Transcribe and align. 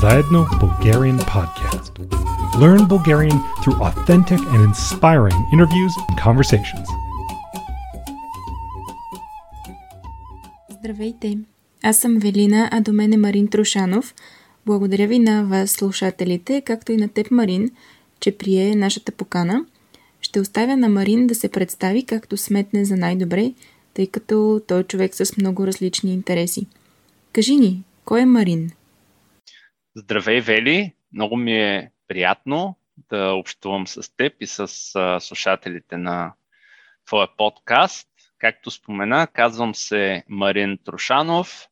Zaedno 0.00 0.46
Bulgarian 0.60 1.18
Podcast. 1.18 1.92
Learn 2.62 2.88
Bulgarian 2.88 3.38
through 3.60 3.78
authentic 3.88 4.40
and 4.52 4.60
inspiring 4.70 5.38
interviews 5.52 5.92
and 6.08 6.16
conversations. 6.24 6.86
Здравейте! 10.70 11.38
Аз 11.82 11.96
съм 11.96 12.18
Велина, 12.18 12.68
а 12.72 12.80
до 12.80 12.92
мен 12.92 13.12
е 13.12 13.16
Марин 13.16 13.48
Трушанов. 13.48 14.14
Благодаря 14.66 15.06
ви 15.06 15.18
на 15.18 15.44
вас, 15.44 15.70
слушателите, 15.70 16.60
както 16.60 16.92
и 16.92 16.96
на 16.96 17.08
теб, 17.08 17.30
Марин, 17.30 17.70
че 18.20 18.38
прие 18.38 18.76
нашата 18.76 19.12
покана. 19.12 19.64
Ще 20.20 20.40
оставя 20.40 20.76
на 20.76 20.88
Марин 20.88 21.26
да 21.26 21.34
се 21.34 21.48
представи 21.48 22.02
както 22.02 22.36
сметне 22.36 22.84
за 22.84 22.96
най-добре, 22.96 23.52
тъй 23.94 24.06
като 24.06 24.60
той 24.66 24.80
е 24.80 24.84
човек 24.84 25.14
с 25.14 25.36
много 25.36 25.66
различни 25.66 26.12
интереси. 26.12 26.66
Кажи 27.32 27.56
ни, 27.56 27.84
кой 28.04 28.20
е 28.20 28.26
Марин? 28.26 28.70
Здравей, 29.94 30.40
Вели! 30.40 30.94
Много 31.12 31.36
ми 31.36 31.60
е 31.60 31.90
приятно 32.08 32.76
да 33.08 33.32
общувам 33.32 33.86
с 33.86 34.16
теб 34.16 34.32
и 34.40 34.46
с 34.46 34.68
слушателите 35.20 35.96
на 35.96 36.32
твоя 37.06 37.28
подкаст. 37.36 38.08
Както 38.38 38.70
спомена, 38.70 39.26
казвам 39.26 39.74
се 39.74 40.24
Марин 40.28 40.78
Трошанов 40.84 41.66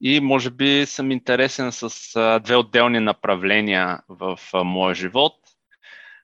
и 0.00 0.20
може 0.20 0.50
би 0.50 0.86
съм 0.86 1.10
интересен 1.10 1.72
с 1.72 2.40
две 2.44 2.56
отделни 2.56 3.00
направления 3.00 4.00
в 4.08 4.38
моя 4.54 4.94
живот. 4.94 5.36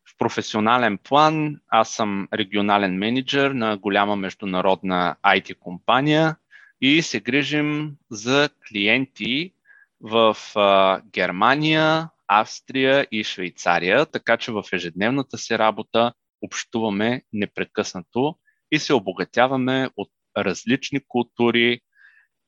В 0.05 0.19
професионален 0.19 0.98
план 0.98 1.60
аз 1.69 1.91
съм 1.91 2.28
регионален 2.34 2.98
менеджер 2.98 3.50
на 3.50 3.77
голяма 3.77 4.16
международна 4.16 5.16
IT 5.22 5.58
компания 5.58 6.36
и 6.80 7.02
се 7.02 7.20
грижим 7.20 7.96
за 8.10 8.48
клиенти 8.69 9.52
в 10.00 10.36
а, 10.55 11.00
Германия, 11.12 12.10
Австрия 12.28 13.06
и 13.10 13.24
Швейцария, 13.24 14.06
така 14.06 14.36
че 14.36 14.52
в 14.52 14.64
ежедневната 14.72 15.39
си 15.39 15.58
работа 15.58 16.12
общуваме 16.42 17.22
непрекъснато 17.33 18.39
и 18.70 18.78
се 18.78 18.94
обогатяваме 18.94 19.91
от 19.97 20.11
различни 20.36 21.00
култури 21.08 21.80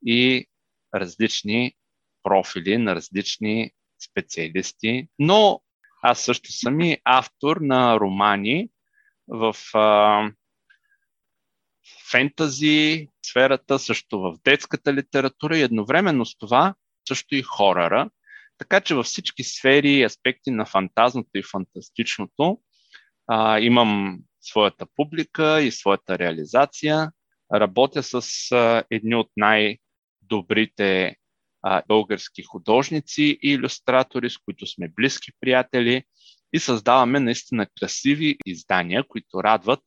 и 0.06 0.46
различни 0.94 1.74
профили 2.22 2.78
на 2.78 2.94
различни 2.94 3.70
специалисти. 4.10 5.08
Но 5.18 5.60
аз 6.02 6.20
също 6.20 6.52
съм 6.52 6.80
и 6.80 6.98
автор 7.04 7.56
на 7.56 8.00
романи 8.00 8.68
в 9.28 9.56
а, 9.74 10.30
фентази 12.10 13.08
сферата, 13.22 13.78
също 13.78 14.20
в 14.20 14.36
детската 14.44 14.94
литература 14.94 15.58
и 15.58 15.62
едновременно 15.62 16.26
с 16.26 16.38
това 16.38 16.74
също 17.08 17.34
и 17.34 17.42
хорора. 17.42 18.10
Така 18.58 18.80
че 18.80 18.94
във 18.94 19.06
всички 19.06 19.44
сфери 19.44 19.90
и 19.90 20.04
аспекти 20.04 20.50
на 20.50 20.66
фантазното 20.66 21.30
и 21.34 21.42
фантастичното 21.42 22.60
а, 23.26 23.60
имам 23.60 24.18
своята 24.40 24.86
публика 24.96 25.62
и 25.62 25.70
своята 25.70 26.18
реализация. 26.18 27.12
Работя 27.54 28.02
с 28.02 28.22
а, 28.52 28.84
едни 28.90 29.14
от 29.14 29.30
най-добрите 29.36 31.16
а, 31.62 31.82
български 31.88 32.42
художници 32.42 33.38
и 33.42 33.52
иллюстратори, 33.52 34.30
с 34.30 34.38
които 34.38 34.66
сме 34.66 34.88
близки 34.88 35.32
приятели 35.40 36.02
и 36.52 36.58
създаваме 36.58 37.20
наистина 37.20 37.66
красиви 37.80 38.36
издания, 38.46 39.04
които 39.08 39.44
радват 39.44 39.80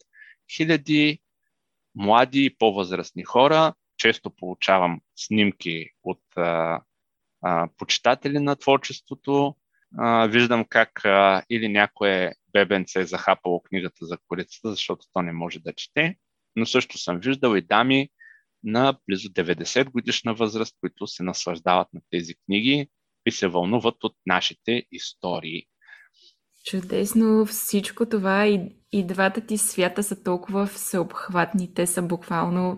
хиляди 0.55 1.19
млади 1.95 2.45
и 2.45 2.57
по-възрастни 2.57 3.23
хора. 3.23 3.73
Често 3.97 4.35
получавам 4.35 5.01
снимки 5.15 5.89
от 6.03 6.21
а, 6.35 6.81
почитатели 7.77 8.39
на 8.39 8.55
творчеството. 8.55 9.55
А, 9.97 10.27
виждам 10.27 10.65
как 10.69 11.05
а, 11.05 11.43
или 11.49 11.69
някое 11.69 12.33
бебенце 12.53 12.99
е 12.99 13.05
захапало 13.05 13.61
книгата 13.61 14.05
за 14.05 14.17
корицата, 14.27 14.69
защото 14.69 15.05
то 15.13 15.21
не 15.21 15.31
може 15.31 15.59
да 15.59 15.73
чете, 15.73 16.15
но 16.55 16.65
също 16.65 16.97
съм 16.97 17.19
виждал 17.19 17.55
и 17.55 17.61
дами 17.61 18.09
на 18.63 18.97
близо 19.07 19.29
90 19.29 19.91
годишна 19.91 20.33
възраст, 20.33 20.75
които 20.79 21.07
се 21.07 21.23
наслаждават 21.23 21.87
на 21.93 22.01
тези 22.09 22.33
книги 22.45 22.89
и 23.25 23.31
се 23.31 23.47
вълнуват 23.47 24.03
от 24.03 24.15
нашите 24.25 24.85
истории. 24.91 25.65
Чудесно 26.65 27.45
всичко 27.45 28.05
това 28.05 28.47
и, 28.47 28.61
и 28.91 29.03
двата 29.07 29.41
ти 29.41 29.57
свята 29.57 30.03
са 30.03 30.23
толкова 30.23 30.65
всеобхватни. 30.65 31.73
Те 31.73 31.87
са 31.87 32.01
буквално 32.01 32.77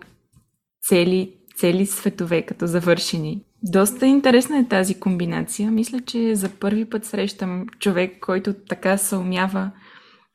цели, 0.82 1.36
цели 1.56 1.86
светове 1.86 2.42
като 2.42 2.66
завършени. 2.66 3.44
Доста 3.66 4.06
интересна 4.06 4.58
е 4.58 4.68
тази 4.68 5.00
комбинация. 5.00 5.70
Мисля, 5.70 6.00
че 6.00 6.34
за 6.34 6.58
първи 6.58 6.90
път 6.90 7.04
срещам 7.04 7.66
човек, 7.78 8.18
който 8.20 8.54
така 8.68 8.96
се 8.96 9.16
умява 9.16 9.70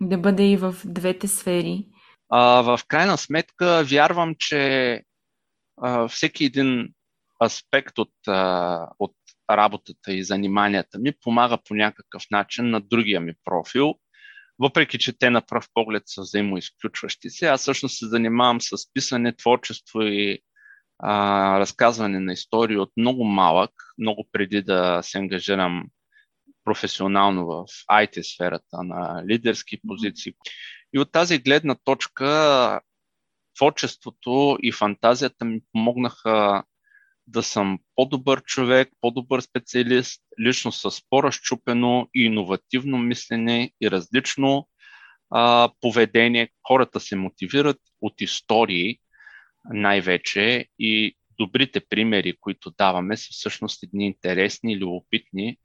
да 0.01 0.17
бъде 0.17 0.51
и 0.51 0.57
в 0.57 0.75
двете 0.85 1.27
сфери. 1.27 1.85
А, 2.29 2.61
в 2.61 2.79
крайна 2.87 3.17
сметка, 3.17 3.83
вярвам, 3.83 4.35
че 4.39 5.03
а, 5.81 6.07
всеки 6.07 6.45
един 6.45 6.89
аспект 7.43 7.97
от, 7.97 8.11
а, 8.27 8.87
от 8.99 9.15
работата 9.51 10.13
и 10.13 10.23
заниманията 10.23 10.99
ми 10.99 11.13
помага 11.21 11.57
по 11.67 11.75
някакъв 11.75 12.23
начин 12.31 12.69
на 12.69 12.81
другия 12.81 13.21
ми 13.21 13.33
профил, 13.43 13.95
въпреки 14.59 14.99
че 14.99 15.17
те 15.17 15.29
на 15.29 15.41
пръв 15.41 15.67
поглед 15.73 16.03
са 16.05 16.21
взаимоизключващи 16.21 17.29
се. 17.29 17.47
Аз 17.47 17.61
всъщност 17.61 17.97
се 17.97 18.07
занимавам 18.07 18.61
с 18.61 18.93
писане, 18.93 19.35
творчество 19.35 20.01
и 20.01 20.39
а, 20.99 21.59
разказване 21.59 22.19
на 22.19 22.33
истории 22.33 22.77
от 22.77 22.91
много 22.97 23.23
малък, 23.23 23.71
много 23.97 24.27
преди 24.31 24.61
да 24.61 24.99
се 25.03 25.17
ангажирам 25.17 25.85
професионално 26.63 27.45
в 27.45 27.65
IT 27.91 28.21
сферата 28.35 28.83
на 28.83 29.23
лидерски 29.29 29.79
позиции. 29.87 30.33
И 30.93 30.99
от 30.99 31.11
тази 31.11 31.39
гледна 31.39 31.75
точка 31.83 32.81
творчеството 33.55 34.57
и 34.63 34.71
фантазията 34.71 35.45
ми 35.45 35.61
помогнаха 35.71 36.63
да 37.27 37.43
съм 37.43 37.79
по-добър 37.95 38.43
човек, 38.43 38.89
по-добър 39.01 39.41
специалист, 39.41 40.21
лично 40.45 40.71
с 40.71 41.01
по-разчупено 41.09 42.07
и 42.15 42.23
иновативно 42.23 42.97
мислене 42.97 43.71
и 43.81 43.91
различно 43.91 44.67
а, 45.29 45.69
поведение. 45.81 46.49
Хората 46.67 46.99
се 46.99 47.15
мотивират 47.15 47.77
от 48.01 48.21
истории, 48.21 48.99
най-вече 49.73 50.65
и 50.79 51.15
добрите 51.39 51.79
примери, 51.79 52.33
които 52.39 52.71
даваме, 52.77 53.17
са 53.17 53.27
всъщност 53.31 53.83
едни 53.83 54.05
интересни, 54.05 54.79
любопитни, 54.79 55.57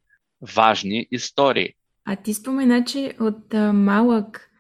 важни 0.55 1.07
истории. 1.11 1.73
А 2.05 2.17
ти 2.17 2.35
спомена, 2.35 2.85
че 2.85 3.17
от 3.21 3.55
а, 3.55 3.73
малък 3.73 4.51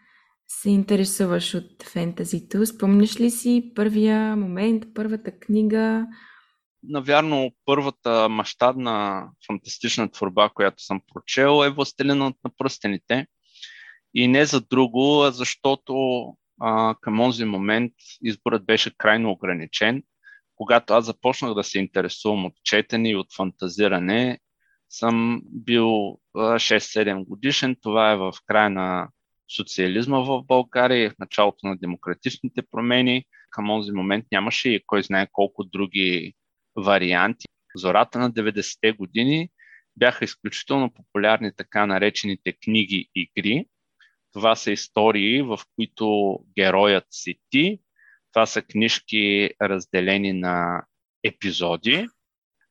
се 0.48 0.70
интересуваш 0.70 1.54
от 1.54 1.82
фентазито. 1.82 2.66
Спомняш 2.66 3.20
ли 3.20 3.30
си 3.30 3.72
първия 3.74 4.36
момент, 4.36 4.84
първата 4.94 5.38
книга? 5.38 6.06
Навярно, 6.82 7.50
първата 7.64 8.28
мащабна 8.28 9.28
фантастична 9.46 10.10
творба, 10.10 10.48
която 10.48 10.82
съм 10.82 11.00
прочел 11.12 11.64
е 11.64 11.70
Властелинът 11.70 12.36
на 12.44 12.50
пръстените. 12.58 13.26
И 14.14 14.28
не 14.28 14.44
за 14.44 14.60
друго, 14.60 15.22
а 15.22 15.32
защото 15.32 15.94
а, 16.66 16.94
към 17.00 17.18
този 17.18 17.44
момент 17.44 17.92
изборът 18.22 18.66
беше 18.66 18.96
крайно 18.98 19.30
ограничен. 19.30 20.02
Когато 20.56 20.94
аз 20.94 21.04
започнах 21.04 21.54
да 21.54 21.64
се 21.64 21.78
интересувам 21.78 22.44
от 22.44 22.52
четене 22.64 23.10
и 23.10 23.16
от 23.16 23.26
фантазиране, 23.36 24.38
съм 24.90 25.42
бил 25.44 26.18
6-7 26.34 27.24
годишен. 27.24 27.76
Това 27.82 28.12
е 28.12 28.16
в 28.16 28.32
края 28.46 28.70
на 28.70 29.08
социализма 29.56 30.18
в 30.18 30.42
България 30.42 31.10
в 31.10 31.18
началото 31.18 31.66
на 31.66 31.76
демократичните 31.76 32.62
промени. 32.70 33.24
Към 33.50 33.66
този 33.66 33.92
момент 33.92 34.24
нямаше 34.32 34.68
и 34.68 34.82
кой 34.86 35.02
знае 35.02 35.26
колко 35.32 35.64
други 35.64 36.34
варианти. 36.76 37.46
Зората 37.76 38.18
на 38.18 38.32
90-те 38.32 38.92
години 38.92 39.48
бяха 39.96 40.24
изключително 40.24 40.92
популярни 40.94 41.50
така 41.56 41.86
наречените 41.86 42.52
книги-игри, 42.52 43.66
това 44.34 44.56
са 44.56 44.72
истории, 44.72 45.42
в 45.42 45.58
които 45.74 46.38
героят 46.58 47.04
си 47.10 47.34
ти. 47.50 47.78
Това 48.32 48.46
са 48.46 48.62
книжки 48.62 49.50
разделени 49.62 50.32
на 50.32 50.84
епизоди. 51.24 52.06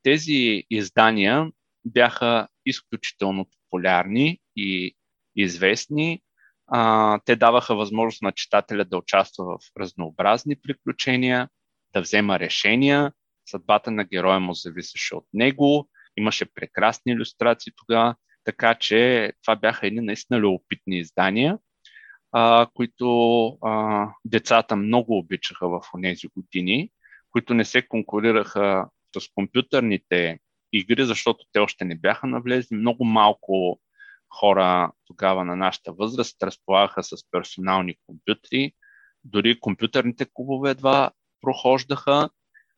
Тези 0.04 0.64
издания 0.70 1.52
бяха 1.86 2.48
изключително 2.66 3.46
популярни 3.46 4.40
и 4.56 4.96
известни. 5.36 6.22
А, 6.68 7.20
те 7.26 7.36
даваха 7.36 7.76
възможност 7.76 8.22
на 8.22 8.32
читателя 8.32 8.86
да 8.86 8.98
участва 8.98 9.46
в 9.46 9.60
разнообразни 9.80 10.56
приключения, 10.56 11.50
да 11.94 12.02
взема 12.02 12.40
решения. 12.40 13.14
Съдбата 13.46 13.92
на 13.92 14.04
героя 14.04 14.40
му 14.40 14.54
зависеше 14.54 15.16
от 15.16 15.26
него. 15.34 15.90
Имаше 16.18 16.46
прекрасни 16.46 17.12
иллюстрации 17.12 17.74
тогава. 17.76 18.16
Така 18.44 18.76
че 18.76 19.32
това 19.42 19.56
бяха 19.56 19.88
едни 19.88 20.02
наистина 20.02 20.40
любопитни 20.40 21.00
издания, 21.00 21.58
а, 22.32 22.68
които 22.74 23.48
а, 23.62 24.08
децата 24.26 24.76
много 24.76 25.18
обичаха 25.18 25.70
в 25.70 25.82
тези 26.04 26.28
години, 26.38 26.90
които 27.32 27.54
не 27.54 27.66
се 27.66 27.88
конкурираха 27.88 28.86
с 29.18 29.28
компютърните 29.36 30.40
игри, 30.74 31.06
защото 31.06 31.46
те 31.52 31.60
още 31.60 31.86
не 31.86 31.96
бяха 31.96 32.28
навлезли. 32.28 32.76
Много 32.76 33.06
малко 33.06 33.80
хора 34.30 34.92
тогава 35.06 35.46
на 35.46 35.56
нашата 35.56 35.94
възраст 35.94 36.44
разполагаха 36.44 37.04
с 37.04 37.16
персонални 37.32 37.96
компютри. 38.08 38.74
Дори 39.24 39.60
компютърните 39.60 40.26
клубове 40.34 40.70
едва 40.72 41.12
прохождаха 41.42 42.30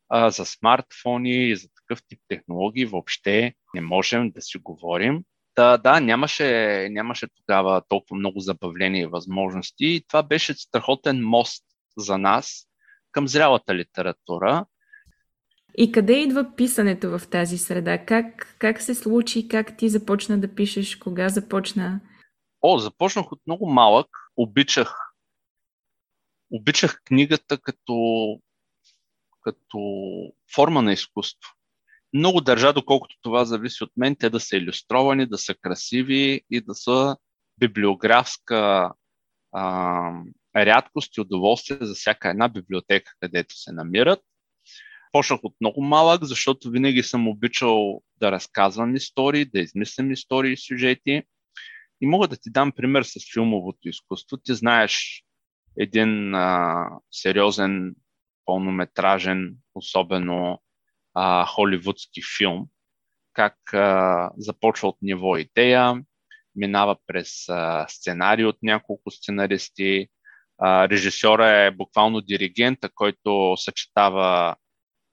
а, 0.10 0.30
за 0.30 0.46
смартфони 0.46 1.50
и 1.50 1.56
за 1.56 1.68
такъв 1.76 2.02
тип 2.08 2.20
технологии 2.28 2.86
въобще 2.86 3.54
не 3.74 3.82
можем 3.82 4.32
да 4.32 4.42
си 4.42 4.58
говорим. 4.58 5.24
Да, 5.56 5.78
да, 5.78 6.00
нямаше, 6.00 6.88
нямаше 6.92 7.28
тогава 7.36 7.82
толкова 7.90 8.18
много 8.18 8.40
забавления 8.40 9.04
и 9.04 9.06
възможности. 9.08 9.86
И 9.86 10.06
това 10.08 10.24
беше 10.24 10.54
страхотен 10.54 11.22
мост 11.22 11.64
за 11.98 12.18
нас 12.18 12.68
към 13.12 13.28
зрялата 13.28 13.76
литература. 13.76 14.66
И 15.78 15.92
къде 15.92 16.14
идва 16.14 16.56
писането 16.56 17.20
в 17.20 17.28
тази 17.28 17.58
среда? 17.58 18.06
Как, 18.06 18.56
как 18.60 18.82
се 18.82 18.96
случи? 18.96 19.48
Как 19.48 19.78
ти 19.78 19.90
започна 19.90 20.40
да 20.40 20.56
пишеш? 20.56 20.96
Кога 20.96 21.30
започна? 21.30 22.00
О, 22.62 22.78
започнах 22.78 23.32
от 23.32 23.42
много 23.48 23.70
малък. 23.70 24.08
Обичах, 24.38 24.96
обичах 26.52 27.02
книгата 27.06 27.58
като, 27.58 27.96
като 29.42 29.80
форма 30.56 30.82
на 30.82 30.94
изкуство. 30.94 31.55
Много 32.16 32.42
държа, 32.42 32.74
доколкото 32.74 33.16
това 33.22 33.46
зависи 33.46 33.84
от 33.84 33.92
мен, 33.98 34.16
те 34.16 34.30
да 34.30 34.40
са 34.40 34.58
иллюстровани, 34.58 35.26
да 35.26 35.38
са 35.38 35.56
красиви 35.56 36.42
и 36.50 36.62
да 36.62 36.76
са 36.76 37.18
библиографска 37.60 38.92
а, 39.52 40.12
рядкост 40.56 41.18
и 41.18 41.22
удоволствие 41.22 41.78
за 41.82 41.94
всяка 41.94 42.30
една 42.30 42.50
библиотека, 42.50 43.12
където 43.20 43.56
се 43.58 43.72
намират. 43.72 44.20
Почнах 45.12 45.40
от 45.44 45.56
много 45.62 45.82
малък, 45.82 46.24
защото 46.24 46.72
винаги 46.72 47.04
съм 47.04 47.28
обичал 47.28 48.02
да 48.20 48.32
разказвам 48.32 48.96
истории, 48.96 49.46
да 49.46 49.60
измислям 49.60 50.12
истории 50.12 50.54
и 50.54 50.58
сюжети. 50.58 51.24
И 52.02 52.08
мога 52.08 52.28
да 52.28 52.38
ти 52.38 52.52
дам 52.52 52.72
пример 52.72 53.04
с 53.04 53.34
филмовото 53.34 53.90
изкуство. 53.90 54.38
Ти 54.38 54.54
знаеш 54.54 55.24
един 55.80 56.36
а, 56.36 56.90
сериозен, 57.12 57.96
пълнометражен, 58.46 59.56
особено 59.74 60.62
а, 61.16 61.46
холивудски 61.46 62.22
филм, 62.38 62.68
как 63.34 63.74
а, 63.74 64.32
започва 64.38 64.88
от 64.88 64.98
ниво 65.02 65.38
идея, 65.38 66.04
минава 66.56 66.98
през 67.08 67.50
а, 67.50 67.86
сценарий 67.90 68.46
от 68.46 68.58
няколко 68.64 69.12
сценаристи. 69.12 70.08
А, 70.58 70.90
режисьора 70.90 71.50
е 71.50 71.72
буквално 71.72 72.22
диригента, 72.22 72.90
който 72.96 73.54
съчетава 73.58 74.56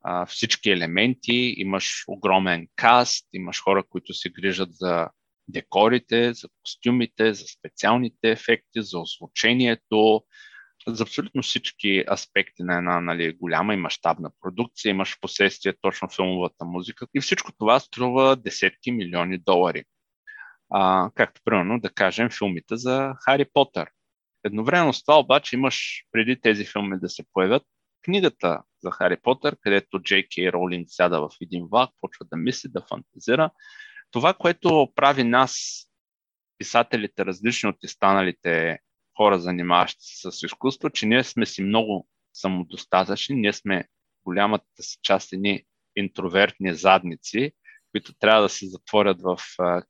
а, 0.03 0.27
всички 0.27 0.71
елементи. 0.71 1.55
Имаш 1.57 2.05
огромен 2.09 2.69
каст, 2.77 3.29
имаш 3.33 3.63
хора, 3.63 3.85
които 3.89 4.15
се 4.15 4.31
грижат 4.31 4.73
за 4.73 5.09
декорите, 5.49 6.35
за 6.35 6.49
костюмите, 6.63 7.35
за 7.35 7.45
специалните 7.47 8.31
ефекти, 8.31 8.83
за 8.83 8.99
озвучението, 8.99 10.23
за 10.87 11.03
абсолютно 11.03 11.43
всички 11.43 12.05
аспекти 12.13 12.63
на 12.63 12.79
една 12.79 13.01
нали, 13.01 13.33
голяма 13.33 13.75
и 13.75 13.77
мащабна 13.77 14.31
продукция. 14.41 14.91
Имаш 14.91 15.17
в 15.17 15.21
последствие 15.21 15.75
точно 15.81 16.09
филмовата 16.09 16.65
музика 16.65 17.07
и 17.15 17.21
всичко 17.21 17.53
това 17.53 17.81
струва 17.81 18.37
десетки 18.37 18.93
милиони 18.93 19.39
долари. 19.39 19.85
А, 20.71 21.11
както 21.15 21.41
примерно 21.45 21.81
да 21.81 21.91
кажем 21.91 22.31
филмите 22.31 22.77
за 22.77 23.15
Хари 23.25 23.47
Потър. 23.53 23.91
Едновременно 24.45 24.93
с 24.93 25.05
това 25.05 25.19
обаче 25.19 25.57
имаш 25.57 26.05
преди 26.13 26.41
тези 26.41 26.65
филми 26.65 26.99
да 27.01 27.09
се 27.09 27.25
появят 27.33 27.63
книгата 28.05 28.63
за 28.83 28.91
Хари 28.91 29.17
Потър, 29.23 29.57
където 29.61 30.03
Джей 30.03 30.27
Ролинг 30.39 30.87
сяда 30.91 31.21
в 31.21 31.31
един 31.41 31.67
влак, 31.71 31.91
почва 32.01 32.27
да 32.31 32.37
мисли, 32.37 32.69
да 32.73 32.83
фантазира. 32.89 33.51
Това, 34.11 34.35
което 34.35 34.93
прави 34.95 35.25
нас, 35.25 35.85
писателите, 36.59 37.27
различни 37.27 37.69
от 37.69 37.85
останалите 37.85 38.79
хора, 39.17 39.39
занимаващи 39.39 40.01
се 40.03 40.31
с 40.31 40.43
изкуство, 40.43 40.91
че 40.91 41.07
ние 41.07 41.25
сме 41.25 41.47
си 41.47 41.63
много 41.63 42.09
самодостатъчни, 42.33 43.37
ние 43.37 43.53
сме 43.53 43.85
голямата 44.25 44.83
си 44.83 44.99
част 45.03 45.33
едни 45.33 45.65
интровертни 45.97 46.75
задници, 46.75 47.53
които 47.91 48.15
трябва 48.15 48.43
да 48.43 48.49
се 48.49 48.69
затворят 48.69 49.23
в 49.23 49.39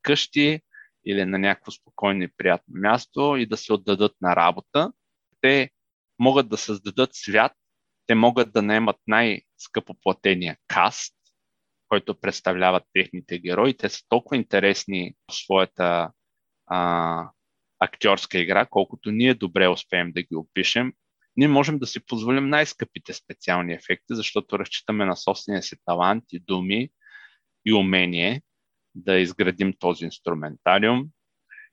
къщи 0.03 0.61
или 1.07 1.25
на 1.25 1.39
някакво 1.39 1.71
спокойно 1.71 2.23
и 2.23 2.33
приятно 2.37 2.75
място 2.77 3.37
и 3.37 3.47
да 3.47 3.57
се 3.57 3.73
отдадат 3.73 4.13
на 4.21 4.37
работа. 4.37 4.93
Те 5.41 5.71
могат 6.19 6.49
да 6.49 6.57
създадат 6.57 7.11
свят, 7.13 7.53
те 8.07 8.15
могат 8.15 8.53
да 8.53 8.63
наемат 8.63 8.97
най-скъпоплатения 9.07 10.57
каст, 10.67 11.15
който 11.89 12.21
представляват 12.21 12.85
техните 12.93 13.39
герои. 13.39 13.77
Те 13.77 13.89
са 13.89 14.01
толкова 14.09 14.37
интересни 14.37 15.15
в 15.31 15.35
своята 15.35 16.13
а, 16.67 17.31
актьорска 17.85 18.39
игра, 18.39 18.67
колкото 18.67 19.11
ние 19.11 19.35
добре 19.35 19.69
успеем 19.69 20.13
да 20.13 20.23
ги 20.23 20.37
опишем, 20.37 20.93
ние 21.37 21.49
можем 21.49 21.79
да 21.79 21.87
си 21.87 22.07
позволим 22.07 22.49
най-скъпите 22.49 23.13
специални 23.13 23.73
ефекти, 23.73 24.07
защото 24.11 24.59
разчитаме 24.59 25.05
на 25.05 25.17
собствения 25.17 25.63
си 25.63 25.77
талант 25.85 26.25
и 26.33 26.41
думи 26.41 26.91
и 27.67 27.73
умение 27.73 28.43
да 28.95 29.19
изградим 29.19 29.73
този 29.79 30.05
инструментариум 30.05 31.09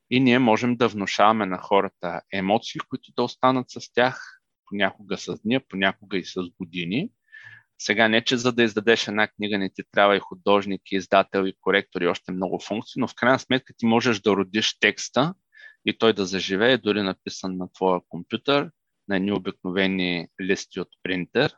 и 0.10 0.20
ние 0.20 0.40
можем 0.40 0.76
да 0.76 0.88
внушаваме 0.88 1.46
на 1.46 1.58
хората 1.58 2.22
емоции, 2.34 2.80
които 2.90 3.12
да 3.16 3.24
останат 3.24 3.70
с 3.70 3.94
тях 3.94 4.42
понякога 4.66 5.18
с 5.18 5.42
дни, 5.42 5.60
понякога 5.60 6.18
и 6.18 6.26
с 6.26 6.36
години. 6.60 7.10
Сега 7.82 8.08
не, 8.08 8.24
че 8.24 8.38
за 8.38 8.52
да 8.54 8.64
издадеш 8.64 9.08
една 9.08 9.28
книга 9.28 9.58
не 9.58 9.70
ти 9.70 9.84
трябва 9.92 10.16
и 10.16 10.20
художник, 10.20 10.82
и 10.92 10.96
издател, 10.96 11.46
и 11.46 11.54
коректор 11.62 12.02
и 12.02 12.08
още 12.08 12.32
много 12.32 12.60
функции, 12.60 13.00
но 13.00 13.08
в 13.08 13.16
крайна 13.16 13.40
сметка 13.40 13.74
ти 13.78 13.86
можеш 13.86 14.20
да 14.20 14.32
родиш 14.32 14.80
текста 14.80 15.34
и 15.86 15.98
той 15.98 16.14
да 16.14 16.26
заживее, 16.26 16.78
дори 16.78 17.02
написан 17.02 17.58
на 17.58 17.72
твоя 17.72 18.02
компютър, 18.10 18.72
на 19.08 19.16
едни 19.16 19.31
обикновени 19.31 20.28
листи 20.42 20.80
от 20.80 20.88
принтер. 21.04 21.56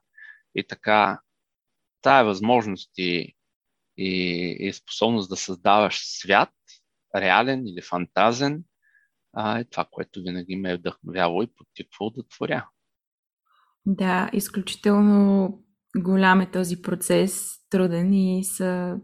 И 0.55 0.67
така, 0.67 1.21
тая 2.01 2.25
възможност 2.25 2.91
и, 2.97 3.35
и, 3.97 4.11
и 4.59 4.73
способност 4.73 5.29
да 5.29 5.35
създаваш 5.35 6.01
свят, 6.03 6.53
реален 7.15 7.67
или 7.67 7.81
фантазен, 7.81 8.63
а, 9.33 9.59
е 9.59 9.65
това, 9.65 9.85
което 9.91 10.21
винаги 10.21 10.55
ме 10.55 10.71
е 10.71 10.77
вдъхновявало 10.77 11.43
и 11.43 11.53
потиквало 11.55 12.09
да 12.09 12.23
творя. 12.27 12.69
Да, 13.85 14.29
изключително 14.33 15.49
голям 15.97 16.41
е 16.41 16.51
този 16.51 16.81
процес, 16.81 17.51
труден 17.69 18.13
и 18.13 18.43
са 18.43 18.99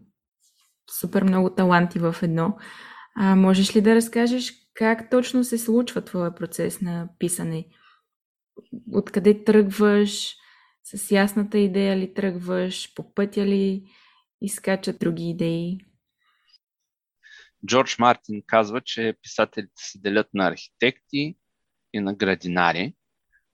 супер 1.00 1.24
много 1.24 1.50
таланти 1.56 2.00
в 2.00 2.16
едно. 2.22 2.58
А, 3.16 3.36
можеш 3.36 3.76
ли 3.76 3.82
да 3.82 3.96
разкажеш 3.96 4.54
как 4.78 5.10
точно 5.10 5.44
се 5.44 5.58
случва 5.58 6.02
твоя 6.02 6.36
процес 6.36 6.82
на 6.82 7.10
писане? 7.20 7.66
Откъде 8.94 9.44
тръгваш? 9.44 10.36
С 10.84 11.12
ясната 11.12 11.58
идея 11.58 11.98
ли 11.98 12.14
тръгваш? 12.14 12.94
По 12.96 13.14
пътя 13.14 13.46
ли 13.46 13.84
изкачат 14.42 15.00
други 15.00 15.30
идеи? 15.30 15.78
Джордж 17.66 18.00
Мартин 18.00 18.42
казва, 18.48 18.82
че 18.82 19.16
писателите 19.22 19.74
се 19.76 20.00
делят 20.00 20.28
на 20.34 20.48
архитекти 20.48 21.38
и 21.94 22.00
на 22.00 22.14
градинари, 22.14 22.94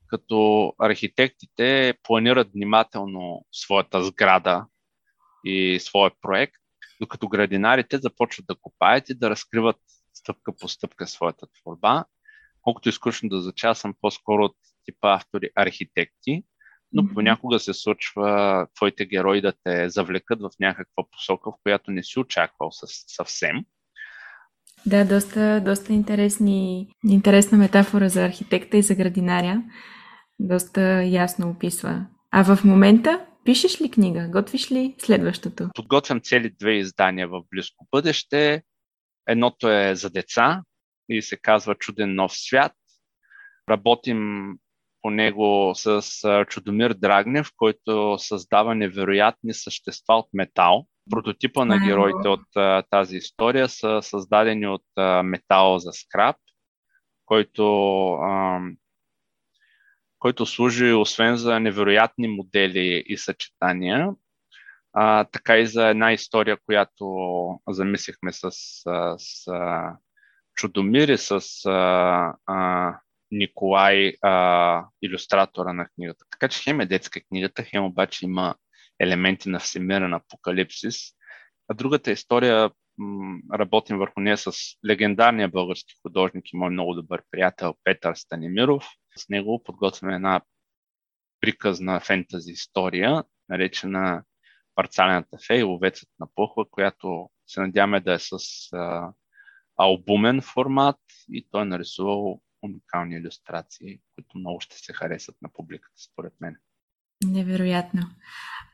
като 0.07 0.73
архитектите 0.79 1.93
планират 2.03 2.51
внимателно 2.53 3.45
своята 3.51 4.03
сграда 4.03 4.65
и 5.45 5.79
своя 5.79 6.11
проект, 6.21 6.55
докато 7.01 7.27
градинарите 7.27 7.97
започват 7.97 8.45
да 8.45 8.55
копаят 8.55 9.09
и 9.09 9.15
да 9.15 9.29
разкриват 9.29 9.77
стъпка 10.23 10.55
по 10.55 10.67
стъпка 10.67 11.07
своята 11.07 11.47
творба. 11.47 12.05
Колкото 12.61 12.89
изкушно 12.89 13.29
да 13.29 13.41
звуча, 13.41 13.75
съм 13.75 13.93
по-скоро 14.01 14.43
от 14.43 14.55
типа 14.85 15.13
автори 15.13 15.49
архитекти, 15.55 16.43
но 16.91 17.07
понякога 17.13 17.59
се 17.59 17.73
случва 17.73 18.67
твоите 18.75 19.05
герои 19.05 19.41
да 19.41 19.53
те 19.63 19.89
завлекат 19.89 20.41
в 20.41 20.49
някаква 20.59 21.03
посока, 21.11 21.51
в 21.51 21.55
която 21.63 21.91
не 21.91 22.03
си 22.03 22.19
очаквал 22.19 22.69
съвсем. 23.07 23.65
Да, 24.85 25.05
доста, 25.05 25.61
доста 25.65 25.93
интересни, 25.93 26.87
интересна 27.07 27.57
метафора 27.57 28.09
за 28.09 28.25
архитекта 28.25 28.77
и 28.77 28.81
за 28.81 28.95
градинаря. 28.95 29.63
Доста 30.39 31.03
ясно 31.03 31.49
описва. 31.49 32.05
А 32.31 32.55
в 32.55 32.63
момента 32.63 33.25
пишеш 33.45 33.81
ли 33.81 33.91
книга? 33.91 34.29
Готвиш 34.31 34.71
ли 34.71 34.95
следващото? 34.97 35.69
Подготвям 35.75 36.21
цели 36.21 36.55
две 36.59 36.71
издания 36.71 37.27
в 37.27 37.41
близко 37.51 37.87
бъдеще. 37.91 38.63
Едното 39.27 39.69
е 39.69 39.95
за 39.95 40.09
деца 40.09 40.61
и 41.09 41.21
се 41.21 41.37
казва 41.37 41.75
Чуден 41.75 42.15
нов 42.15 42.31
свят. 42.33 42.73
Работим 43.69 44.53
по 45.01 45.09
него 45.09 45.71
с 45.75 46.01
Чудомир 46.49 46.93
Драгнев, 46.93 47.49
който 47.57 48.17
създава 48.19 48.75
невероятни 48.75 49.53
същества 49.53 50.15
от 50.15 50.27
метал. 50.33 50.85
Прототипа 51.11 51.65
на 51.65 51.79
героите 51.79 52.27
от 52.27 52.45
тази 52.89 53.17
история 53.17 53.69
са 53.69 53.99
създадени 54.01 54.67
от 54.67 54.85
метал 55.23 55.79
за 55.79 55.91
скраб, 55.91 56.35
който, 57.25 57.65
който 60.19 60.45
служи 60.45 60.93
освен 60.93 61.35
за 61.35 61.59
невероятни 61.59 62.27
модели 62.27 63.03
и 63.07 63.17
съчетания, 63.17 64.09
а, 64.93 65.23
така 65.23 65.57
и 65.57 65.67
за 65.67 65.87
една 65.87 66.13
история, 66.13 66.57
която 66.65 67.05
замислихме 67.69 68.31
с, 68.31 68.51
с, 68.51 69.15
с 69.17 69.45
Чудомир 70.55 71.07
и 71.07 71.17
с 71.17 71.41
а, 71.65 72.35
а, 72.45 72.99
Николай, 73.31 74.13
а, 74.21 74.85
иллюстратора 75.01 75.73
на 75.73 75.87
книгата. 75.87 76.25
Така 76.29 76.47
че 76.47 76.63
хем 76.63 76.81
е 76.81 76.85
детска 76.85 77.21
книгата, 77.21 77.63
хем 77.63 77.85
обаче 77.85 78.25
има 78.25 78.55
елементи 78.99 79.49
на 79.49 79.59
всемирен 79.59 80.13
апокалипсис. 80.13 80.95
А 81.67 81.73
другата 81.73 82.11
история, 82.11 82.71
м- 82.97 83.39
работим 83.53 83.97
върху 83.97 84.19
нея 84.19 84.37
с 84.37 84.51
легендарния 84.89 85.47
български 85.47 85.93
художник 86.01 86.53
и 86.53 86.57
мой 86.57 86.69
много 86.69 86.93
добър 86.93 87.23
приятел 87.31 87.75
Петър 87.83 88.15
Станимиров. 88.15 88.85
С 89.17 89.29
него 89.29 89.63
подготвяме 89.63 90.15
една 90.15 90.41
приказна 91.41 91.99
фентази 91.99 92.51
история, 92.51 93.23
наречена 93.49 94.23
Парцалената 94.75 95.37
фея 95.47 95.59
и 95.59 95.63
ловецът 95.63 96.09
на 96.19 96.27
пухва, 96.35 96.65
която 96.71 97.29
се 97.47 97.61
надяваме 97.61 97.99
да 97.99 98.13
е 98.13 98.19
с 98.19 98.37
а, 98.73 99.11
албумен 99.77 100.41
формат 100.41 100.99
и 101.29 101.47
той 101.51 101.61
е 101.61 101.65
нарисувал 101.65 102.41
уникални 102.61 103.15
иллюстрации, 103.15 103.99
които 104.15 104.37
много 104.37 104.61
ще 104.61 104.77
се 104.77 104.93
харесат 104.93 105.35
на 105.41 105.49
публиката, 105.53 105.95
според 106.11 106.33
мен. 106.41 106.55
Невероятно. 107.25 108.01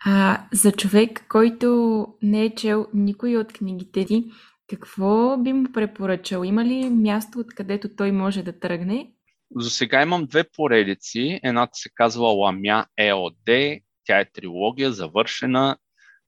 А, 0.06 0.48
за 0.54 0.72
човек, 0.72 1.26
който 1.30 2.08
не 2.22 2.44
е 2.44 2.56
чел 2.56 2.88
никой 2.94 3.38
от 3.38 3.54
книгите 3.54 4.06
ти, 4.06 4.32
какво 4.70 5.38
би 5.38 5.54
му 5.54 5.72
препоръчал? 5.72 6.44
Има 6.44 6.66
ли 6.66 6.90
място, 6.90 7.40
откъдето 7.40 7.96
той 7.96 8.12
може 8.12 8.44
да 8.44 8.60
тръгне? 8.60 9.12
За 9.56 9.70
сега 9.70 10.02
имам 10.02 10.26
две 10.26 10.44
поредици. 10.44 11.40
Едната 11.44 11.72
се 11.74 11.90
казва 11.96 12.28
Ламя 12.28 12.86
ЕОД. 12.98 13.82
Тя 14.04 14.20
е 14.20 14.32
трилогия, 14.32 14.92
завършена 14.92 15.78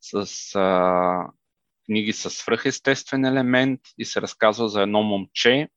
с 0.01 0.55
а, 0.55 1.27
книги 1.85 2.13
с 2.13 2.29
свръхестествен 2.29 3.25
елемент 3.25 3.79
и 3.97 4.05
се 4.05 4.21
разказва 4.21 4.69
за 4.69 4.81
едно 4.81 5.03
момче, 5.03 5.67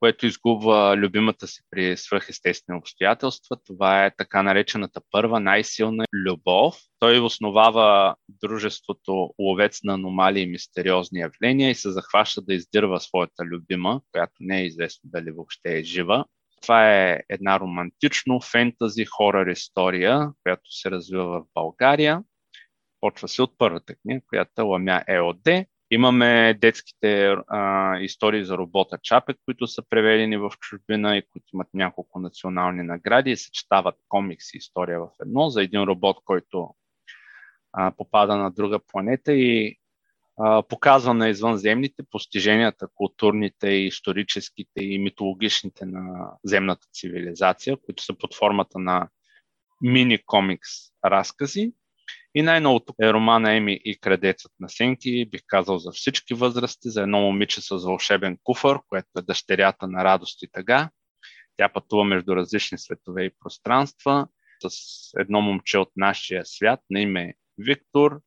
което 0.00 0.26
изгубва 0.26 0.96
любимата 0.96 1.46
си 1.46 1.62
при 1.70 1.96
свръхестествени 1.96 2.78
обстоятелства. 2.78 3.56
Това 3.66 4.06
е 4.06 4.14
така 4.16 4.42
наречената 4.42 5.00
първа 5.10 5.40
най-силна 5.40 6.04
любов. 6.12 6.76
Той 6.98 7.18
основава 7.18 8.14
дружеството 8.28 9.30
ловец 9.38 9.80
на 9.84 9.94
аномалии 9.94 10.42
и 10.42 10.46
мистериозни 10.46 11.20
явления 11.20 11.70
и 11.70 11.74
се 11.74 11.90
захваща 11.90 12.42
да 12.42 12.54
издирва 12.54 13.00
своята 13.00 13.44
любима, 13.44 14.00
която 14.12 14.34
не 14.40 14.60
е 14.60 14.66
известно 14.66 15.10
дали 15.10 15.30
въобще 15.30 15.78
е 15.78 15.84
жива. 15.84 16.24
Това 16.62 16.94
е 16.94 17.20
една 17.28 17.60
романтично 17.60 18.40
фентази 18.40 19.04
хорър 19.04 19.46
история, 19.46 20.30
която 20.42 20.72
се 20.72 20.90
развива 20.90 21.24
в 21.24 21.44
България. 21.54 22.22
Почва 23.06 23.28
се 23.28 23.42
от 23.42 23.58
първата 23.58 23.94
книга, 23.94 24.20
която 24.28 24.60
е 24.60 24.64
Ламя 24.64 25.02
ЕОД. 25.08 25.66
Имаме 25.90 26.54
детските 26.60 27.36
а, 27.48 27.98
истории 27.98 28.44
за 28.44 28.58
робота 28.58 28.98
Чапек, 29.02 29.36
които 29.44 29.66
са 29.66 29.82
преведени 29.90 30.36
в 30.36 30.50
чужбина 30.60 31.16
и 31.16 31.22
които 31.32 31.46
имат 31.54 31.68
няколко 31.74 32.18
национални 32.18 32.82
награди 32.82 33.30
и 33.30 33.36
съчетават 33.36 33.94
комикс 34.08 34.54
и 34.54 34.56
история 34.56 35.00
в 35.00 35.08
едно 35.22 35.50
за 35.50 35.62
един 35.62 35.82
робот, 35.82 36.16
който 36.24 36.74
а, 37.72 37.90
попада 37.90 38.36
на 38.36 38.50
друга 38.50 38.78
планета 38.92 39.32
и 39.32 39.76
а, 40.38 40.62
показва 40.62 41.14
на 41.14 41.28
извънземните 41.28 42.02
постиженията, 42.10 42.88
културните, 42.94 43.68
историческите 43.68 44.80
и 44.84 44.98
митологичните 44.98 45.86
на 45.86 46.32
земната 46.44 46.86
цивилизация, 46.92 47.76
които 47.76 48.02
са 48.02 48.14
под 48.14 48.34
формата 48.34 48.78
на 48.78 49.08
мини 49.82 50.18
комикс 50.26 50.70
разкази 51.04 51.72
и 52.36 52.42
най-новото 52.42 52.94
е 53.02 53.12
романа 53.12 53.56
Еми 53.56 53.80
и 53.84 53.98
крадецът 53.98 54.52
на 54.60 54.68
сенки, 54.68 55.28
бих 55.30 55.40
казал 55.46 55.78
за 55.78 55.92
всички 55.92 56.34
възрасти, 56.34 56.90
за 56.90 57.02
едно 57.02 57.20
момиче 57.20 57.60
с 57.60 57.68
вълшебен 57.70 58.38
куфър, 58.42 58.78
което 58.88 59.08
е 59.18 59.22
дъщерята 59.22 59.88
на 59.88 60.04
радост 60.04 60.42
и 60.42 60.48
тъга. 60.52 60.90
Тя 61.56 61.68
пътува 61.68 62.04
между 62.04 62.36
различни 62.36 62.78
светове 62.78 63.24
и 63.24 63.34
пространства 63.40 64.28
с 64.68 64.70
едно 65.18 65.40
момче 65.40 65.78
от 65.78 65.88
нашия 65.96 66.46
свят 66.46 66.80
на 66.90 67.00
име 67.00 67.34
Виктор 67.58 68.20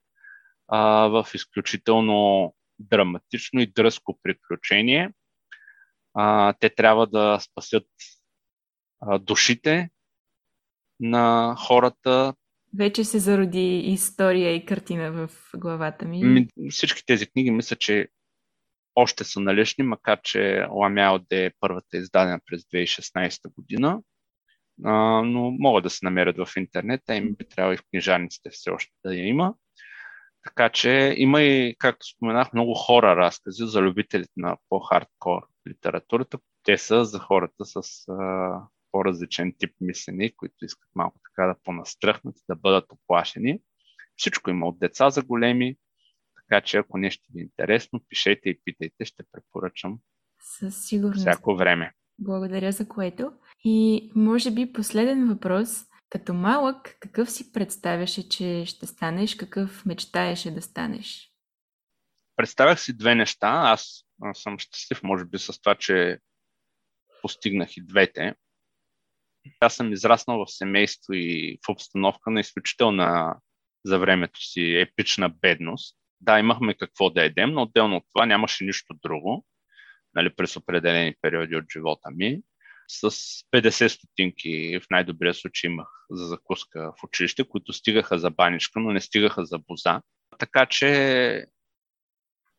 а, 0.67 1.07
в 1.07 1.27
изключително 1.33 2.53
драматично 2.79 3.61
и 3.61 3.67
дръзко 3.67 4.19
приключение. 4.23 5.13
А, 6.13 6.53
те 6.59 6.69
трябва 6.69 7.07
да 7.07 7.39
спасят 7.41 7.87
а, 9.01 9.19
душите 9.19 9.89
на 10.99 11.55
хората 11.59 12.33
вече 12.77 13.03
се 13.03 13.19
зароди 13.19 13.77
история 13.77 14.55
и 14.55 14.65
картина 14.65 15.11
в 15.11 15.29
главата 15.55 16.05
ми. 16.05 16.47
Всички 16.69 17.05
тези 17.05 17.27
книги 17.27 17.51
мисля, 17.51 17.75
че 17.75 18.07
още 18.95 19.23
са 19.23 19.39
налични, 19.39 19.83
макар 19.83 20.21
че 20.23 20.65
Ламяо 20.71 21.19
е 21.31 21.51
първата 21.59 21.97
издадена 21.97 22.39
през 22.45 22.61
2016 22.61 23.53
година, 23.53 24.01
а, 24.83 24.93
но 25.21 25.51
могат 25.51 25.83
да 25.83 25.89
се 25.89 26.05
намерят 26.05 26.37
в 26.37 26.57
интернет, 26.57 27.01
а 27.09 27.15
им 27.15 27.35
би 27.35 27.45
трябвало 27.47 27.73
и 27.73 27.77
в 27.77 27.83
книжарниците 27.91 28.49
все 28.49 28.69
още 28.69 28.91
да 29.05 29.15
я 29.15 29.27
има. 29.27 29.53
Така 30.43 30.69
че 30.69 31.13
има 31.17 31.41
и, 31.41 31.75
както 31.79 32.07
споменах, 32.07 32.53
много 32.53 32.73
хора 32.73 33.15
разкази 33.15 33.63
за 33.65 33.81
любителите 33.81 34.31
на 34.37 34.57
по-хардкор 34.69 35.41
литературата. 35.67 36.37
Те 36.63 36.77
са 36.77 37.05
за 37.05 37.19
хората 37.19 37.65
с 37.65 38.07
а, 38.07 38.61
по-различен 38.91 39.53
тип 39.57 39.75
мислени, 39.81 40.35
които 40.35 40.65
искат 40.65 40.89
малко 40.95 41.19
така 41.23 41.47
да 41.47 41.55
понастръхнат 41.63 42.37
и 42.37 42.43
да 42.49 42.55
бъдат 42.55 42.85
оплашени. 42.91 43.59
Всичко 44.15 44.49
има 44.49 44.67
от 44.67 44.79
деца 44.79 45.09
за 45.09 45.23
големи, 45.23 45.77
така 46.35 46.61
че 46.61 46.77
ако 46.77 46.97
нещо 46.97 47.23
ви 47.33 47.41
е 47.41 47.43
интересно, 47.43 48.01
пишете 48.09 48.49
и 48.49 48.59
питайте, 48.65 49.05
ще 49.05 49.23
препоръчам 49.31 49.99
Със 50.41 50.87
сигурност. 50.87 51.19
всяко 51.19 51.55
време. 51.55 51.93
Благодаря 52.19 52.71
за 52.71 52.87
което. 52.87 53.31
И 53.63 54.11
може 54.15 54.51
би 54.51 54.73
последен 54.73 55.27
въпрос. 55.27 55.69
Като 56.09 56.33
малък, 56.33 56.97
какъв 56.99 57.31
си 57.31 57.51
представяше, 57.51 58.29
че 58.29 58.65
ще 58.65 58.85
станеш? 58.85 59.35
Какъв 59.35 59.85
мечтаеше 59.85 60.51
да 60.51 60.61
станеш? 60.61 61.33
Представях 62.35 62.81
си 62.81 62.97
две 62.97 63.15
неща. 63.15 63.47
Аз 63.47 64.05
съм 64.33 64.59
щастлив, 64.59 65.03
може 65.03 65.25
би, 65.25 65.39
с 65.39 65.61
това, 65.61 65.75
че 65.75 66.19
постигнах 67.21 67.77
и 67.77 67.85
двете. 67.85 68.35
Аз 69.59 69.75
съм 69.75 69.93
израснал 69.93 70.45
в 70.45 70.51
семейство 70.51 71.13
и 71.13 71.59
в 71.65 71.69
обстановка 71.69 72.31
на 72.31 72.39
изключителна 72.39 73.35
за 73.85 73.99
времето 73.99 74.39
си 74.41 74.75
епична 74.75 75.29
бедност. 75.29 75.97
Да, 76.21 76.39
имахме 76.39 76.73
какво 76.73 77.09
да 77.09 77.23
едем, 77.23 77.51
но 77.51 77.61
отделно 77.61 77.95
от 77.97 78.03
това 78.13 78.25
нямаше 78.25 78.63
нищо 78.63 78.93
друго 79.03 79.45
нали, 80.15 80.29
през 80.35 80.55
определени 80.55 81.15
периоди 81.21 81.55
от 81.55 81.65
живота 81.73 82.09
ми. 82.15 82.41
С 82.87 83.09
50 83.11 83.87
стотинки 83.87 84.79
в 84.83 84.89
най-добрия 84.89 85.33
случай 85.33 85.71
имах 85.71 85.87
за 86.11 86.25
закуска 86.25 86.93
в 86.99 87.03
училище, 87.03 87.43
които 87.43 87.73
стигаха 87.73 88.19
за 88.19 88.29
баничка, 88.29 88.79
но 88.79 88.91
не 88.91 89.01
стигаха 89.01 89.45
за 89.45 89.59
боза. 89.59 90.01
Така 90.39 90.65
че 90.65 91.45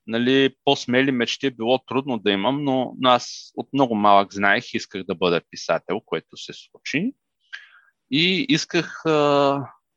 нали, 0.07 0.55
по-смели 0.65 1.13
мечти 1.13 1.51
било 1.51 1.79
трудно 1.79 2.19
да 2.19 2.31
имам, 2.31 2.65
но, 2.65 2.95
но 2.99 3.11
аз 3.11 3.53
от 3.57 3.69
много 3.73 3.95
малък 3.95 4.35
знаех, 4.35 4.75
исках 4.75 5.05
да 5.05 5.15
бъда 5.15 5.41
писател, 5.51 6.01
което 6.01 6.37
се 6.37 6.53
случи. 6.53 7.13
И 8.11 8.47
исках 8.49 9.07
а, 9.07 9.11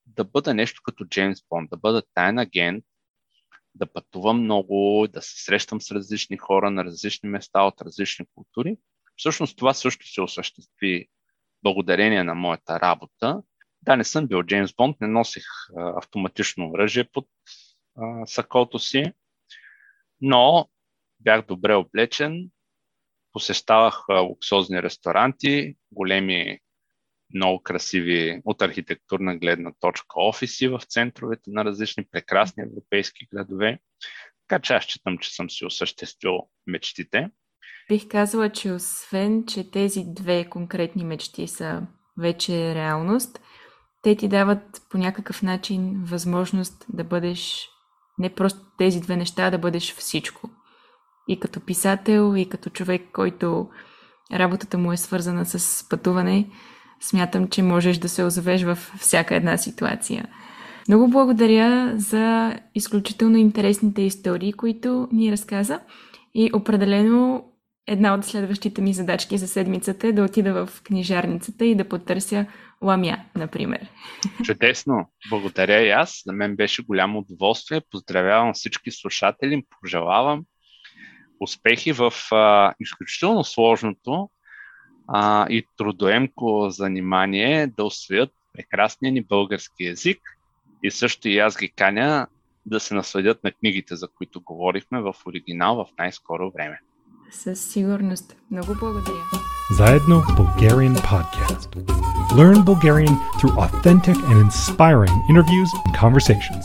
да 0.06 0.24
бъда 0.24 0.54
нещо 0.54 0.82
като 0.84 1.06
Джеймс 1.06 1.40
Бонд, 1.50 1.70
да 1.70 1.78
бъда 1.78 2.04
тайн 2.14 2.40
агент, 2.40 2.86
да 3.76 3.94
пътувам 3.94 4.42
много, 4.42 5.08
да 5.14 5.22
се 5.22 5.44
срещам 5.44 5.82
с 5.82 5.92
различни 5.92 6.38
хора 6.38 6.72
на 6.72 6.86
различни 6.86 7.30
места 7.30 7.62
от 7.62 7.82
различни 7.82 8.26
култури. 8.36 8.78
Всъщност 9.16 9.58
това 9.58 9.74
също 9.74 10.08
се 10.08 10.22
осъществи 10.22 11.08
благодарение 11.64 12.24
на 12.24 12.36
моята 12.36 12.80
работа. 12.80 13.42
Да, 13.82 13.96
не 13.96 14.04
съм 14.04 14.28
бил 14.28 14.44
Джеймс 14.44 14.74
Бонд, 14.74 14.98
не 15.02 15.08
носих 15.08 15.44
а, 15.78 15.98
автоматично 15.98 16.70
оръжие 16.70 17.04
под 17.04 17.28
а, 17.98 18.26
сакото 18.26 18.80
си, 18.80 19.14
но 20.24 20.70
бях 21.20 21.46
добре 21.46 21.76
облечен, 21.76 22.50
посещавах 23.32 24.06
луксозни 24.10 24.84
ресторанти, 24.84 25.76
големи, 25.92 26.60
много 27.34 27.64
красиви 27.64 28.42
от 28.46 28.62
архитектурна 28.62 29.38
гледна 29.38 29.72
точка 29.80 30.08
офиси 30.16 30.68
в 30.68 30.82
центровете 30.90 31.44
на 31.48 31.66
различни 31.66 32.06
прекрасни 32.12 32.64
европейски 32.64 33.28
градове. 33.34 33.80
Така 34.48 34.62
че 34.62 34.74
аз 34.74 34.84
считам, 34.84 35.18
че 35.18 35.36
съм 35.36 35.50
си 35.50 35.66
осъществил 35.66 36.40
мечтите. 36.68 37.30
Бих 37.88 38.08
казала, 38.08 38.50
че 38.50 38.72
освен, 38.72 39.46
че 39.46 39.72
тези 39.72 40.04
две 40.08 40.50
конкретни 40.50 41.04
мечти 41.04 41.48
са 41.48 41.88
вече 42.18 42.76
реалност, 42.76 43.40
те 44.02 44.16
ти 44.16 44.28
дават 44.28 44.82
по 44.90 44.98
някакъв 44.98 45.42
начин 45.42 46.04
възможност 46.04 46.86
да 46.90 47.04
бъдеш 47.04 47.70
не 48.20 48.30
просто 48.30 48.60
тези 48.78 49.02
две 49.02 49.16
неща, 49.16 49.50
да 49.50 49.58
бъдеш 49.58 49.96
всичко. 49.96 50.50
И 51.28 51.40
като 51.40 51.60
писател, 51.60 52.34
и 52.38 52.50
като 52.50 52.70
човек, 52.70 53.02
който 53.14 53.68
работата 54.34 54.78
му 54.78 54.92
е 54.92 54.98
свързана 54.98 55.46
с 55.46 55.90
пътуване, 55.90 56.50
смятам, 57.02 57.48
че 57.48 57.62
можеш 57.64 57.98
да 57.98 58.10
се 58.10 58.24
озовеш 58.24 58.64
във 58.64 58.94
всяка 59.00 59.36
една 59.36 59.58
ситуация. 59.58 60.28
Много 60.88 61.08
благодаря 61.08 61.94
за 61.96 62.56
изключително 62.76 63.38
интересните 63.38 64.02
истории, 64.02 64.54
които 64.54 65.08
ни 65.12 65.32
разказа. 65.32 65.80
И 66.36 66.52
определено 66.54 67.46
една 67.88 68.14
от 68.14 68.26
следващите 68.26 68.82
ми 68.82 68.94
задачки 68.94 69.38
за 69.38 69.48
седмицата 69.48 70.08
е 70.08 70.12
да 70.12 70.24
отида 70.24 70.66
в 70.66 70.82
книжарницата 70.84 71.66
и 71.66 71.76
да 71.76 71.90
потърся 71.90 72.46
ламя, 72.82 73.18
например. 73.36 73.88
Чудесно! 74.44 75.10
Благодаря 75.30 75.82
и 75.82 75.90
аз. 75.90 76.22
За 76.26 76.34
мен 76.34 76.56
беше 76.56 76.84
голямо 76.84 77.20
удоволствие. 77.20 77.82
Поздравявам 77.92 78.54
всички 78.54 78.92
слушатели. 78.92 79.64
Пожелавам 79.82 80.46
успехи 81.40 81.92
в 81.92 82.14
а, 82.32 82.74
изключително 82.80 83.44
сложното 83.44 84.30
а, 85.08 85.48
и 85.50 85.66
трудоемко 85.78 86.70
занимание 86.70 87.68
да 87.68 87.84
освоят 87.84 88.32
прекрасния 88.54 89.12
ни 89.12 89.24
български 89.24 89.84
язик 89.84 90.20
и 90.84 90.92
също 90.92 91.30
и 91.30 91.40
аз 91.40 91.58
ги 91.58 91.70
каня 91.70 92.28
да 92.66 92.80
се 92.80 92.96
насладят 92.96 93.44
на 93.44 93.52
книгите, 93.52 93.96
за 93.96 94.08
които 94.08 94.42
говорихме 94.42 95.02
в 95.02 95.16
оригинал 95.28 95.76
в 95.76 95.88
най-скоро 95.98 96.52
време. 96.52 96.80
Със 97.33 97.61
сигурност. 97.61 98.37
Много 98.51 98.75
благодаря. 98.81 99.25
Заедно 99.71 100.23
Bulgarian 100.23 100.97
Podcast. 100.97 101.69
Learn 102.39 102.65
Bulgarian 102.65 103.15
through 103.39 103.55
authentic 103.65 104.17
and 104.29 104.39
inspiring 104.47 105.15
interviews 105.31 105.71
and 105.85 105.95
conversations. 106.05 106.65